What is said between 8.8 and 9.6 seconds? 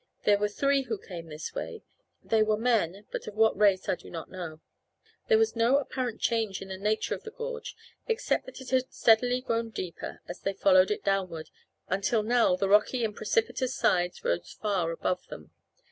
steadily